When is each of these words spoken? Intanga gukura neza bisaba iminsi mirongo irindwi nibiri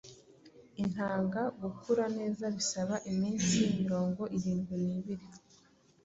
Intanga 0.81 1.41
gukura 1.61 2.03
neza 2.17 2.43
bisaba 2.55 2.95
iminsi 3.11 3.57
mirongo 3.79 4.21
irindwi 4.37 4.75
nibiri 4.85 5.25